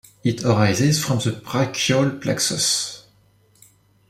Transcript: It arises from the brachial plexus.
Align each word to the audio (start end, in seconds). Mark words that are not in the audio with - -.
It 0.23 0.43
arises 0.43 0.99
from 1.05 1.19
the 1.19 1.31
brachial 1.31 2.09
plexus. 2.09 3.05